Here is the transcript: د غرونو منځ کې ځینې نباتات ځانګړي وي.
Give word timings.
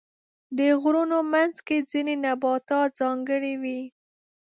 د 0.57 0.59
غرونو 0.81 1.17
منځ 1.33 1.55
کې 1.67 1.77
ځینې 1.91 2.13
نباتات 2.25 2.89
ځانګړي 3.01 3.53
وي. 3.61 3.81